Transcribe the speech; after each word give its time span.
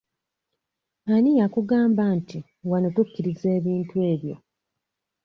Ani 1.13 1.31
yakugamba 1.39 2.03
nti 2.17 2.37
wano 2.69 2.87
tukkiriza 2.95 3.47
ebintu 3.57 3.95
ebyo? 4.11 4.35